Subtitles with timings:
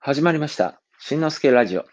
[0.00, 0.80] 始まりました。
[1.00, 1.84] しんのすけラジオ。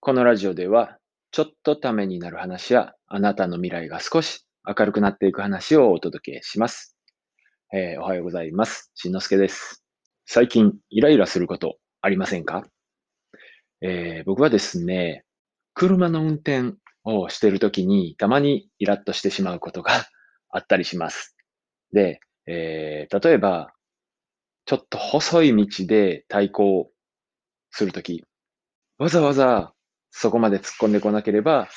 [0.00, 0.98] このラジオでは、
[1.32, 6.96] ちょっとためになる話や、あなたの未来が少し明るくなっていく話をお届けします。
[7.74, 8.90] えーおはようございます。
[8.94, 9.84] しんのすけです。
[10.26, 12.64] 最近、イライラすることありませんか？
[13.82, 15.24] えー僕はですね、
[15.74, 16.74] 車の運転
[17.04, 19.90] をしているときに、たまにイラッとしてしまうことが
[20.50, 21.36] あったりします。
[21.92, 23.72] で、えー例えば、
[24.66, 26.90] ちょっと細い道で対向
[27.70, 28.24] するとき、
[28.98, 29.72] わざわざ
[30.10, 31.68] そこまで突っ込んでこなければ、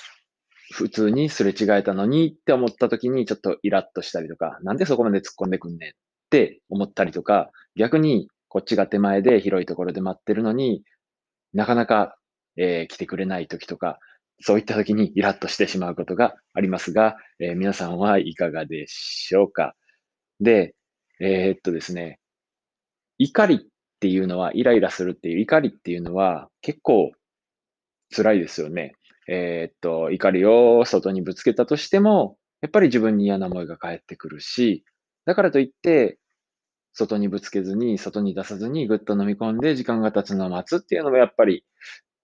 [0.73, 5.94] 普通にすれ違えたのにって思ったときにちょっとイラッとしたりとか、なんでそこまで突っ込んでくんねんっ
[6.30, 10.84] て思ったりとか、逆にこっちが手前で広いところで待ってるのに
[11.54, 12.16] なかなか、
[12.58, 13.99] えー来てくれないときとか、
[14.41, 19.76] そういったときにイラッとしてしまうことがありますが、えー皆さんはいかがでしょうか？
[20.40, 20.73] で、
[21.20, 22.20] えーっとですね、
[23.18, 23.60] 怒りっ
[24.02, 27.12] っていうのは、イライラするっていう怒りっていうのは結構
[28.12, 28.96] 辛いですよね。
[29.27, 34.84] えーっと、怒りを外にぶつけたとしても、やっぱり自分に嫌な思いが返ってくるし、
[35.26, 36.18] だからといって、
[36.93, 41.63] 外にぶつけずに、外に出さずにぐっと飲み込んで時間が経つのを待つっていうのもやっぱり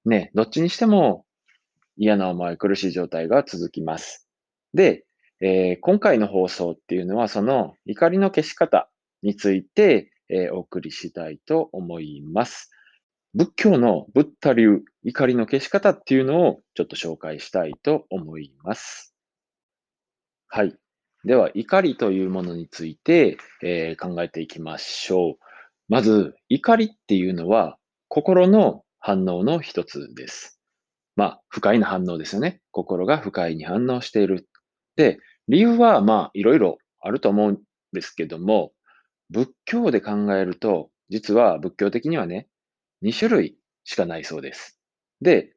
[0.03, 1.25] ね、どっちにしても
[1.95, 4.28] 嫌な思い、苦しい状態が続きます。
[4.73, 5.06] で、
[5.41, 8.89] えー今回の放送っていうのはその怒りの消し方
[9.22, 12.72] について、えーお送りしたいと思います。
[13.33, 19.14] 仏教のブッダ流怒りの消し方っていうのをちょっと紹介したいと思います。
[20.47, 20.75] はい。
[21.23, 25.36] では、怒りというものについて、えー考えていきましょう。
[25.89, 30.59] まず、怒りっていうのは心の反応の一つです。
[31.16, 32.62] まあ、不快な反応ですよね。
[32.72, 34.47] 心が不快に反応している。
[34.95, 37.62] で、理由はまあ、いろいろあると思うん
[37.94, 38.72] ですけども、
[39.30, 42.47] 仏教で考えると、実は仏教的にはね、
[43.03, 44.80] 2種類しかないそうです。
[45.22, 45.53] で、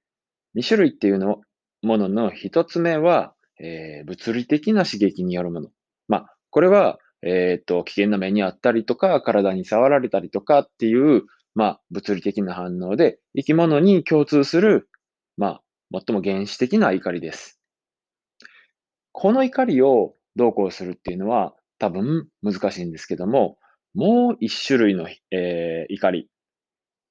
[0.57, 1.41] 2種類っていうの
[1.83, 5.69] ものの1つ目は、えー物理的な刺激によるもの。
[6.09, 11.25] まあ、これは、えっと、危険な目にあったりとか、体に触られたりとかっていう、
[11.55, 14.89] まあ、物理的な反応で、生き物に共通する、
[15.37, 15.63] まあ、
[15.93, 17.61] 最も原始的な怒りです。
[19.13, 23.59] この怒りをどうこうするっていうのは多分難しいんですけども、
[23.95, 26.29] もう一種類の、えー怒り。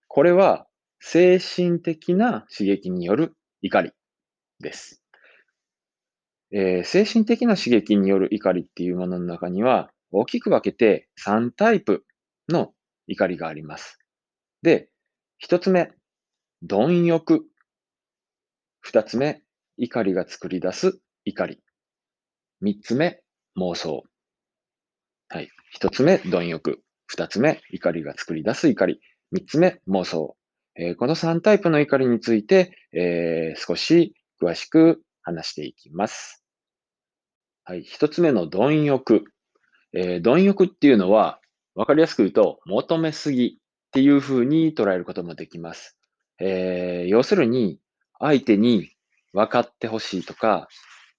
[0.07, 0.67] これは
[1.00, 3.91] 精神的な刺激による怒り
[4.59, 5.01] です。
[6.51, 12.06] えー精神的な刺激による怒りっていうものの中には大きく分けて3タイプ
[12.47, 12.73] の
[13.07, 14.00] 怒りがあります。
[14.62, 14.89] で、
[15.38, 15.91] 一つ目、
[16.63, 17.45] 貪欲。
[18.81, 19.41] 二つ目、
[19.78, 21.62] 怒りが作り出す怒り。
[22.62, 23.22] 三つ目、
[23.57, 24.03] 妄想。
[25.31, 25.50] はい。
[25.69, 26.81] 一つ目、貪欲。
[27.06, 29.00] 二つ目、怒りが作り出す怒り。
[29.31, 30.35] 三つ目、妄想。
[30.75, 36.44] えーこの3タイプの怒りについて、えー少し詳しく話していきます。
[37.63, 37.84] はい。
[37.84, 39.23] 一つ目の貪欲。
[39.94, 41.39] えー貪欲っていうのは、
[41.75, 45.95] わかりやすく言うと、求めすぎっていうふうに捉えることもできます。
[46.39, 47.79] えー要するに、
[48.19, 48.89] 相手に
[49.34, 50.68] 分かってほしいとか、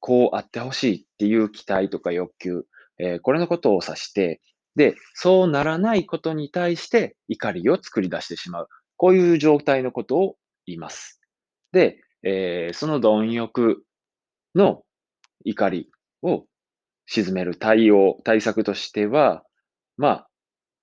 [0.01, 2.65] こうあってほしいっていう期待とか欲求、
[3.01, 4.41] えーこれのことを指して、
[4.77, 8.69] で、そうならないことに対して怒りを作り出してしまう。
[8.97, 11.21] こういう状態のことを言います。
[11.73, 13.83] で、えーその貪欲
[14.55, 14.83] の
[15.45, 15.91] 怒り
[16.23, 16.47] を
[17.07, 19.45] 沈める対応、対策としては、
[19.97, 20.29] まあ、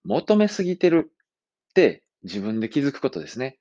[0.06, 3.60] 求めすぎてるって自分で気づくことですね。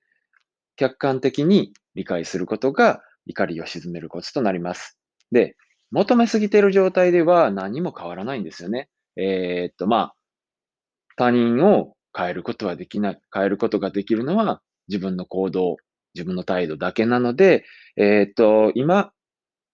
[0.76, 4.98] 客観的に理解することが怒りを鎮めるコツとなります。
[5.32, 5.56] で、
[5.96, 8.90] 求めすぎてる状態では何も変わらないんですよね。
[9.16, 10.14] えーっと、まあ、
[11.16, 15.78] 他人を変えることはできない、変えることができるのは自分の行動、
[16.14, 17.64] 自分の態度だけなので、
[17.96, 19.10] えーっと、今、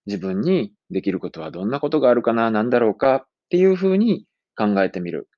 [0.06, 4.24] 自分にできることはどんなことがあるかな、なんだろうかっていうふうに
[4.56, 5.28] 考えてみる。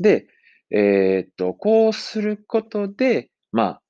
[0.00, 0.26] で、
[0.72, 3.82] えーっと、こうすることで、まあ、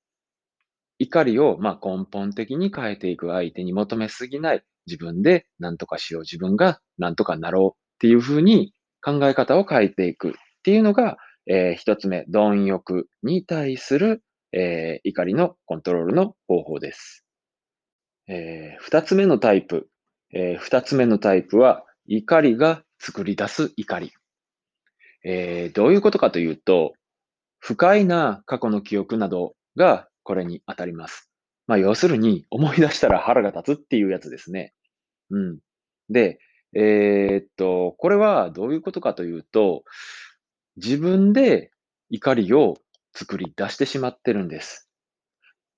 [0.99, 8.73] 怒りを、まあ、根本的に変えていく相手に求めすぎない自分で何とかしよう、自分が何とかなろうっていうふうに
[9.05, 10.33] 考え方を変えていくっ
[10.65, 17.25] ていうのが、えー一つ目、貪欲に対する、えー怒りのコントロールの方法です。
[18.29, 19.89] えー二つ目のタイプ、
[20.35, 24.13] えー二つ目のタイプは、怒りが作り出す怒り。
[25.25, 26.93] えーどういうことかというと、
[27.61, 31.31] 不快な過去の記憶などがこれに当たります。
[31.69, 34.73] まあ、要するに、思い出したら腹が立つっていうやつですね。
[35.31, 35.59] うん。
[36.09, 36.41] で、
[36.75, 39.85] えーっと、これはどういうことかというと、
[40.77, 41.71] 自分で
[42.09, 42.79] 怒りを
[43.13, 44.89] 作り出してしまってるんです。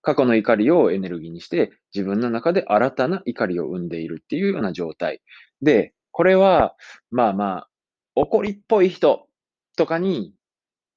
[0.01, 5.21] 過去の怒りをエネルギーにして、自分の中で新たな怒りを生んでいるっていうような状態。
[5.61, 6.77] で、これは、
[7.11, 7.69] まあまあ、
[8.15, 9.27] 怒りっぽい人
[9.77, 10.35] とかに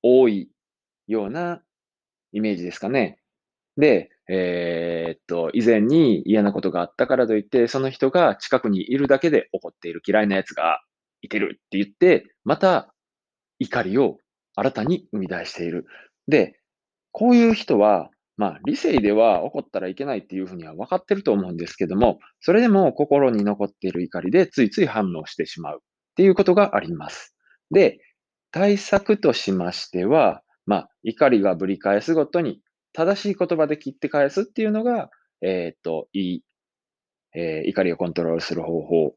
[0.03, 0.51] 多い
[1.07, 1.63] ような
[2.31, 3.17] イメージですかね。
[3.75, 10.81] で、えー、っと、以前に嫌なことがあったからといって、その人が近くにいるだけで怒っている嫌いな奴が
[11.21, 12.93] いてるって言って、また
[13.59, 14.17] 怒りを
[14.55, 15.85] 新たに生み出している。
[16.27, 16.59] で、
[17.11, 27.35] こういう人は、まあ、理性では怒ったらいけないっていうふうには分かってると思うんですけども、それでも心に残っている怒りでついつい反応してしまうっていうことがあります。
[27.71, 27.99] で、
[28.51, 32.61] 対策としましては、まあ、怒りがぶり返すごとに
[32.93, 35.09] 正しい言葉で切って返すっていうのが、
[35.41, 36.43] えっ、と、いい、
[37.35, 39.15] えー、怒りをコントロールする方法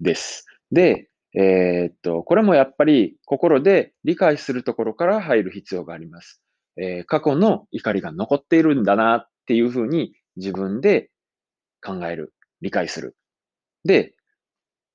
[0.00, 0.46] です。
[0.70, 6.40] で、えっと、これもやっぱり心で理解するところから入る必要があります。
[6.76, 11.10] えー、過去の怒りが残っているんだなっていうふうに自分で
[11.82, 13.16] 考える、理解する。
[13.84, 14.14] で、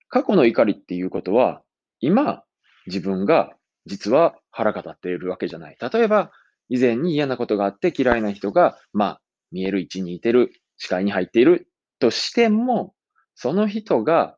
[0.08, 1.62] 過去の怒りっていうことは、
[2.00, 2.44] 今、
[2.88, 3.54] 自分が
[3.86, 5.78] 実は腹が立っているわけじゃない。
[5.82, 6.32] 例えば、
[6.70, 9.22] 以前に嫌なことがあって嫌いな人が、まあ、
[9.52, 11.68] 見える位置にいてる、視界に入っている
[12.00, 12.94] としても、
[13.36, 14.38] その人が、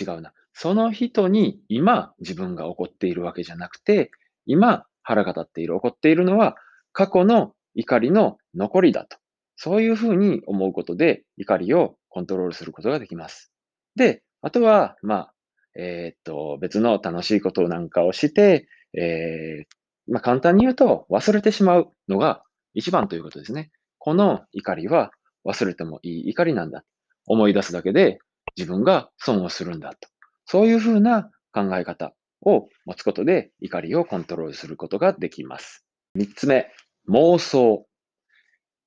[0.00, 0.32] 違うな。
[0.52, 4.10] その人に今自分が怒っているわけじゃなくて、
[4.46, 6.56] 今腹が立っている、怒っているのは
[6.92, 9.18] 過去の怒りの残りだと。
[9.56, 13.52] そういうふうに思うことで怒りをコントロールすることができます。
[13.96, 15.32] で、あとは、まあ、
[15.76, 19.77] えー、っと、別の楽しいことなんかをして、えー、
[20.08, 22.42] まあ、簡単に言うと、忘れてしまうのが
[22.74, 23.70] 一番ということですね。
[23.98, 25.10] この怒りは
[25.46, 26.84] 忘れてもいい怒りなんだ。
[27.26, 28.18] 思い出すだけで
[28.56, 30.08] 自分が損をするんだと。
[30.46, 35.84] そういうふうな考え方を持つことで怒りをコントロールすることができます。
[36.14, 36.70] 三つ目、
[37.08, 37.86] 妄想。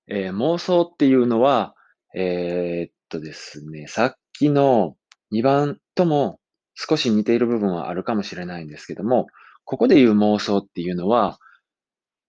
[0.08, 1.76] えー、妄想っていうのは、
[2.16, 4.96] えー、っとですね、さっきの
[5.34, 6.40] 2番とも
[6.74, 9.28] 少し似ている部分はあるかもしれないんですけども、
[9.72, 11.40] ここで言う妄想っていうのは、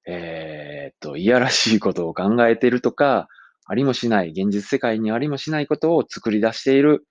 [0.07, 3.27] えー、っと、いやらしいことを考えているとか、
[3.67, 7.05] ありもしない、現実世界にありもしないことを作り出している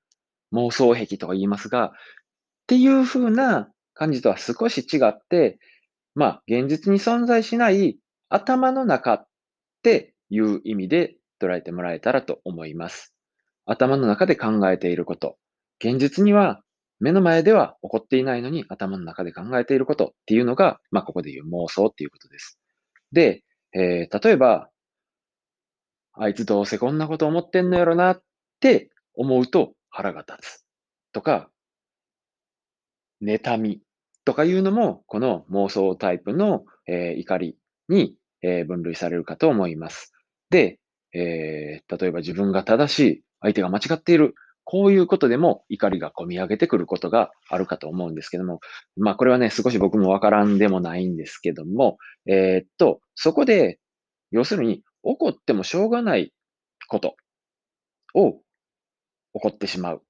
[0.54, 1.92] 妄想癖とか言いますが、っ
[2.66, 5.60] ていう風な感じとは少し違って、
[6.16, 7.98] まあ、現実に存在しない
[8.30, 9.28] 頭の中っ
[9.84, 13.14] ていう意味で捉えてもらえたらと思います。
[13.66, 15.36] 頭の中で考えていること。
[15.84, 16.64] 現実には
[17.02, 22.60] 目の前では起こっていないのに頭の中で考えていることっていうのが、まあ、ここで言う妄想っていうことです。
[23.12, 23.44] で、
[23.74, 24.70] えー、例えば、
[26.14, 28.22] あいつどうせこんなこと思ってんのやろなっ
[28.60, 30.66] て思うと腹が立つ。
[31.12, 31.50] とか、
[33.24, 33.82] 妬み
[34.24, 37.58] とかいうのも、この妄想タイプの、えー、怒り
[37.90, 40.14] に、えー、分類されるかと思います。
[40.52, 40.80] で、
[41.14, 44.36] えー、例えば自分が正しい、相手が間違っている
[44.72, 48.62] こういうことでも怒りが込み上げてくることがあるかと思うんですけども、
[48.96, 53.80] まあこれはね、少し僕もわからんでもないんですけども、えー、っと、そこで、
[54.32, 56.32] 要するに怒ってもしょうがない
[56.88, 57.18] こと
[58.14, 58.40] を起
[59.34, 60.04] こってしまう。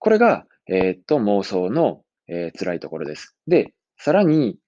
[0.00, 3.36] これが、えー、っと、妄想の、えー、辛いところです。
[3.46, 4.58] で、さらに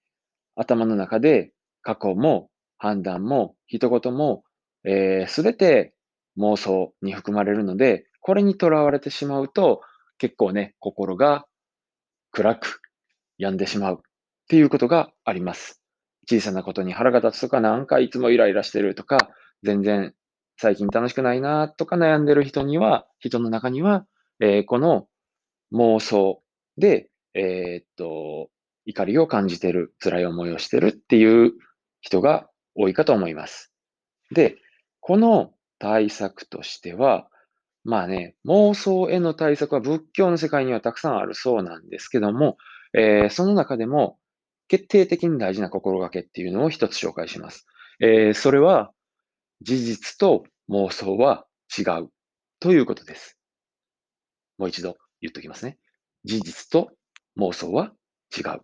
[0.55, 1.51] 頭の中で
[1.81, 4.43] 過去も判断も一言も、
[4.85, 5.93] えー、全て
[6.37, 9.81] 妄想に含まれるので、これにとらわれてしまうと、
[10.17, 11.45] 結構ね、心が
[12.31, 12.81] 暗く
[13.37, 13.97] 病んでしまうっ
[14.47, 15.81] ていうことがあります。
[16.29, 19.29] 小さなことに腹が立つとか、なんかいつもイライラしてるとか、
[19.63, 20.13] 全然
[20.57, 24.05] 最近楽しくないなとか悩んでる人には、人の中には、
[24.39, 25.07] えー、この
[25.73, 26.41] 妄想
[26.77, 28.49] で、えー、っと、
[28.85, 31.53] 怒りを感じてる、辛い思いをしてるっていう
[32.01, 33.71] 人が多いかと思います。
[34.31, 34.57] で、
[34.99, 37.29] この対策としては、
[37.83, 42.57] まあね、妄想への対策は仏教の世界にはたくさんあるそうなんですけども、
[42.93, 44.17] えー、その中でも
[44.67, 47.65] 決定的に大事な心がけっていうのを一つ紹介します。
[48.01, 48.91] えー、それは、
[49.61, 51.45] 事実と妄想は
[51.77, 52.09] 違う
[52.61, 53.37] ということです。
[54.57, 55.77] もう一度言っときますね。
[56.23, 56.91] 事実と
[57.37, 57.91] 妄想は
[58.37, 58.61] 違う。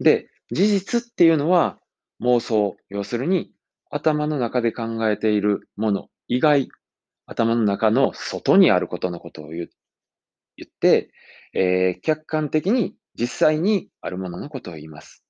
[0.00, 1.78] で、事実っていうのは
[2.20, 3.52] 妄想、要するに
[3.90, 6.68] 頭の中で考えているもの以外
[7.26, 11.10] 頭の中の外にあることのことを言って、
[11.54, 15.24] えー、客観的に実際にあるもののことを言います。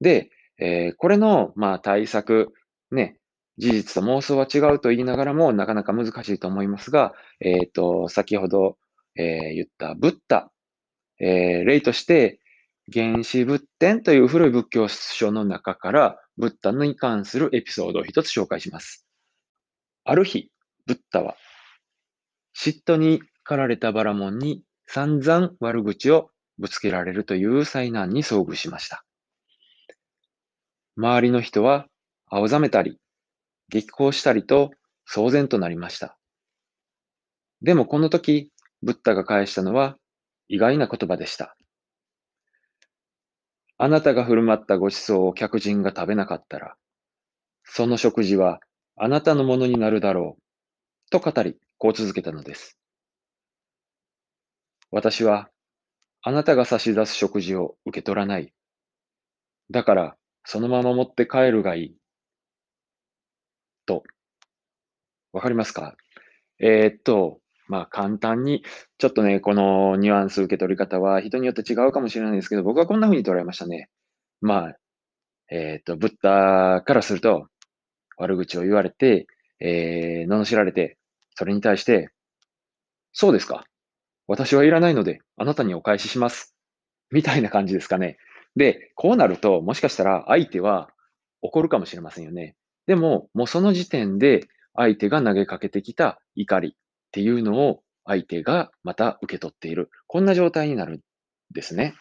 [0.00, 2.52] で、えー、これの、まあ、対策、
[2.90, 3.18] ね、
[3.58, 8.76] 事実と妄想は違うと言いながらも、なかなか難しいと思いますが、え、ー、と、先ほど、
[9.16, 10.50] えー、言ったブッダ、
[11.20, 12.40] えー、例として、
[12.92, 19.06] 原始仏典という古い仏教書の中から、ブッダに関するエピソードを一つ紹介します。
[20.04, 20.50] ある日、
[20.86, 21.36] ブッダは、
[22.56, 29.04] 嫉妬に駆られたバラモンに散々悪口をぶつけられるという災難に遭遇しました。
[30.96, 31.86] 周りの人は
[32.28, 32.98] 青ざめたり、
[33.68, 34.70] 激高したりと
[35.12, 36.16] 騒然となりました。
[37.62, 38.52] でもこの時、
[38.82, 39.96] ブッダが返したのは
[40.48, 41.56] 意外な言葉でした。
[43.78, 46.76] あなたが振る舞ったご馳走を客人が食べなかったら、
[47.64, 48.60] その食事は
[48.96, 50.45] あなたのものになるだろう。
[51.10, 52.78] と語り、こう続けたのです。
[54.90, 55.50] 私は、
[56.22, 58.52] あなたが差し出す食事を受け取らない。
[59.70, 61.96] だから、そのまま持って帰るがいい。
[63.84, 64.02] と。
[65.32, 65.96] わかりますか？
[66.58, 68.64] えー、っと、まあ簡単に、
[68.98, 73.88] ちょっとね、このニュアンス受け取り方は人によって違うかもしれないですけど、僕はこんな風に捉えましたね。
[74.40, 74.76] まあ、
[75.50, 77.48] えっ、と、ブッダからすると、
[78.16, 79.26] 悪口を言われて、
[79.60, 80.95] えー、罵られて、
[81.36, 82.10] それに対して、
[83.12, 83.64] そうですか。
[84.26, 86.54] 私はいらないので、あなたにお返しします。
[87.10, 88.18] みたいな感じですかね。
[88.56, 90.90] で、こうなると、もしかしたら相手は
[91.42, 92.56] 怒るかもしれませんよね。
[92.86, 96.72] でも、もうその時点で相手が投げかけてきた怒りっ
[97.12, 99.90] ていうのを相手がまた受け取っている。
[100.06, 101.00] こんな状態になるん
[101.52, 101.94] ですね。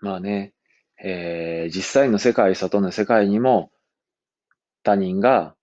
[0.00, 0.52] まあね、
[1.02, 3.70] えー、実際の世界、外の世界にも
[4.82, 5.54] 他人が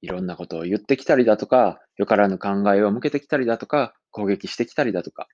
[0.00, 5.26] いろんなことを言ってきたりだとか、よからぬ考えを向けてきたりだとか、攻撃してきたりだとか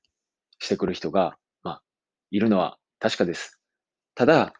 [0.58, 1.82] してくる人が、まあ、
[2.30, 3.60] いるのは確かです。
[4.14, 4.52] ただ、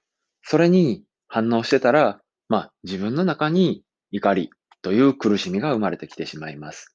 [0.43, 4.51] それに反応してたら、まあ、自分の中に怒り
[4.83, 6.95] という苦しみが生まれてきてしまいます。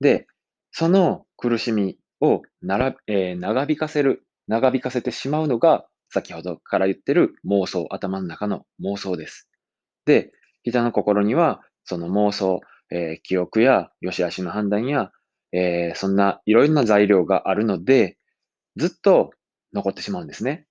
[0.00, 0.26] で、
[0.70, 9.48] その苦しみをなら、えー、長引かせる、長引かせてしまうのが、先ほどから言ってる妄想、頭の中の妄想です。
[10.06, 10.32] で、
[10.64, 15.12] 人の心には、その妄想、えー、記憶や良し悪しの判断や、
[15.52, 18.18] えー、そんないろいろな材料があるので、
[18.76, 19.30] ずっと
[19.72, 20.66] 残ってしまうんですね。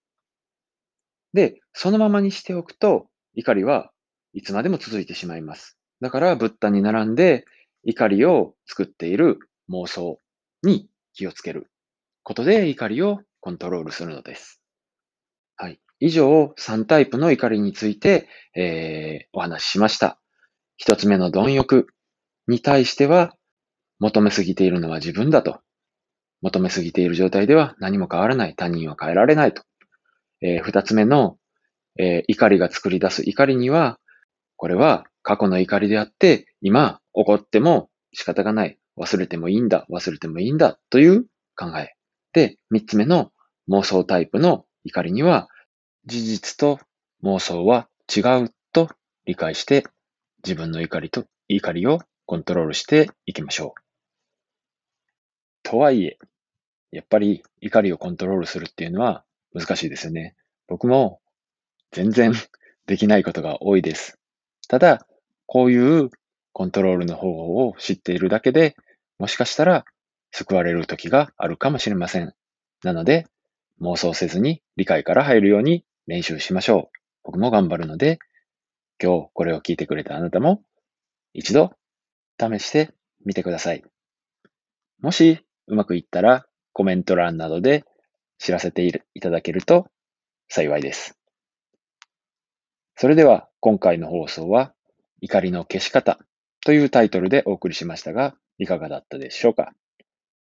[1.33, 3.91] で、そのままにしておくと、怒りは
[4.33, 5.77] いつまでも続いてしまいます。
[6.01, 7.45] だから、ブッダに並んで
[7.83, 10.19] 怒りを作っている妄想
[10.63, 11.71] に気をつける
[12.23, 14.62] ことで怒りをコントロールするのです。
[16.05, 20.19] 以上、3タイプの怒りについて、えー、お話ししました。
[20.75, 21.87] 一つ目の貪欲
[22.49, 23.37] に対しては、
[23.99, 25.61] 求めすぎているのは自分だと。
[26.41, 28.53] 求めすぎている状態では何も変わらない。
[28.53, 29.63] 他人は変えられないと。
[30.41, 31.37] えー、二つ目の、
[31.97, 33.97] えー、怒りが作り出す怒りには、
[34.57, 38.77] これは過去の怒りであって、今怒っても仕方がない。
[38.99, 39.85] 忘れてもいいんだ。
[39.89, 40.77] 忘れてもいいんだ。
[40.89, 41.93] という考え。
[42.33, 43.31] で、三つ目の
[43.69, 45.47] 妄想タイプの怒りには、
[46.05, 46.79] 事実と
[47.23, 48.89] 妄想は違うと
[49.25, 49.85] 理解して
[50.43, 53.81] 自分の怒りと怒りをコントロールしていきましょう。
[55.63, 56.17] とはいえ、
[56.91, 60.35] やっぱり怒りをコントロールするっていうのは難しいですよね。
[60.67, 61.21] 僕も
[61.91, 62.33] 全然
[62.85, 64.19] できないことが多いです。
[64.67, 65.07] ただ、
[65.45, 66.09] こういう
[66.51, 68.75] コントロールの方法を知っているだけで、
[69.19, 69.85] もしかしたら
[70.31, 72.33] 救われる時があるかもしれません。
[72.83, 73.25] なので、
[73.81, 76.97] 妄想せずに理解から入るように練習しましょう。
[77.23, 78.19] 僕も頑張るので、
[79.01, 80.61] 今日これを聞いてくれたあなたも
[81.33, 81.73] 一度
[82.39, 82.93] 試して
[83.25, 83.83] みてください。
[85.01, 87.85] もしうまくいったらコメント欄などで
[88.37, 89.87] 知らせていただけると
[90.49, 91.17] 幸いです。
[92.95, 94.73] それでは今回の放送は
[95.21, 96.19] 怒りの消し方
[96.65, 99.73] というタイトルでお送りしましたがいかがだったでしょうか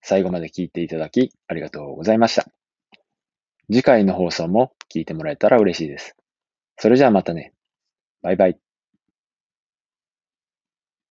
[0.00, 2.61] 最後まで聞いていただきありがとうございました。
[3.72, 6.14] 次回の放送も聞いてもらえたら嬉しいです。
[6.78, 7.52] それじゃあまたね。
[8.22, 8.61] バイバイ。